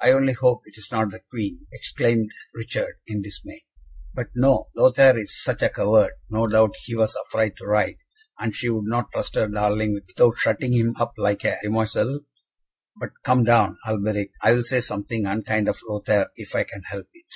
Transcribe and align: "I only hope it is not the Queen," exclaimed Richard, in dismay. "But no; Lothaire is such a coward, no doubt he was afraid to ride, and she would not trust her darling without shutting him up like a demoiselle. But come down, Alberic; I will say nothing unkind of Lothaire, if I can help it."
"I 0.00 0.12
only 0.12 0.32
hope 0.34 0.62
it 0.66 0.78
is 0.78 0.92
not 0.92 1.10
the 1.10 1.18
Queen," 1.28 1.66
exclaimed 1.72 2.30
Richard, 2.54 3.00
in 3.08 3.20
dismay. 3.20 3.62
"But 4.14 4.28
no; 4.36 4.66
Lothaire 4.76 5.18
is 5.18 5.42
such 5.42 5.60
a 5.60 5.68
coward, 5.70 6.12
no 6.30 6.46
doubt 6.46 6.76
he 6.84 6.94
was 6.94 7.16
afraid 7.16 7.56
to 7.56 7.66
ride, 7.66 7.96
and 8.38 8.54
she 8.54 8.68
would 8.68 8.84
not 8.86 9.10
trust 9.10 9.34
her 9.34 9.48
darling 9.48 9.92
without 9.92 10.38
shutting 10.38 10.72
him 10.72 10.94
up 11.00 11.14
like 11.18 11.42
a 11.44 11.58
demoiselle. 11.64 12.20
But 12.96 13.10
come 13.24 13.42
down, 13.42 13.76
Alberic; 13.84 14.30
I 14.40 14.52
will 14.54 14.62
say 14.62 14.80
nothing 14.88 15.26
unkind 15.26 15.68
of 15.68 15.80
Lothaire, 15.88 16.30
if 16.36 16.54
I 16.54 16.62
can 16.62 16.82
help 16.84 17.08
it." 17.12 17.34